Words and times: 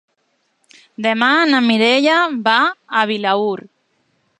Demà 1.07 1.29
na 1.51 1.61
Mireia 1.67 2.19
va 2.49 2.59
a 3.03 3.09
Vilaür. 3.15 3.67